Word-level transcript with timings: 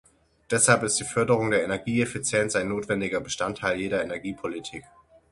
Deshalb 0.49 0.81
ist 0.81 0.95
die 0.99 1.03
Förderung 1.03 1.51
der 1.51 1.63
Energieeffizienz 1.63 2.55
ein 2.55 2.69
notwendiger 2.69 3.21
Bestandteil 3.21 3.79
jeder 3.79 4.03
Energiepolitik. 4.03 4.83